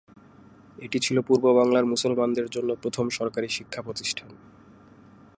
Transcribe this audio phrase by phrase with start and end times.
[0.79, 4.29] এটি ছিল পূর্ববাংলার মুসলমানদের জন্য প্রথম সরকারি শিক্ষা প্রতিষ্ঠান।